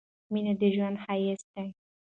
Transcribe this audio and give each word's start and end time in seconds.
مينه 0.33 0.53
د 0.61 0.63
ژوند 0.75 0.97
ښايست 1.03 1.47
دي 1.55 1.67